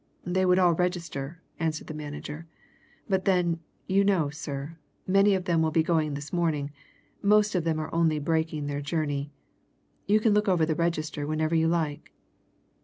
"They 0.25 0.47
would 0.47 0.57
all 0.57 0.73
register," 0.73 1.43
answered 1.59 1.85
the 1.85 1.93
manager. 1.93 2.47
"But 3.07 3.25
then, 3.25 3.59
you 3.85 4.03
know, 4.03 4.31
sir, 4.31 4.77
many 5.05 5.35
of 5.35 5.45
them 5.45 5.61
will 5.61 5.69
be 5.69 5.83
going 5.83 6.15
this 6.15 6.33
morning 6.33 6.71
most 7.21 7.53
of 7.53 7.65
them 7.65 7.77
are 7.79 7.93
only 7.93 8.17
breaking 8.17 8.65
their 8.65 8.81
journey. 8.81 9.31
You 10.07 10.19
can 10.19 10.33
look 10.33 10.47
over 10.47 10.65
the 10.65 10.73
register 10.73 11.27
whenever 11.27 11.53
you 11.53 11.67
like." 11.67 12.13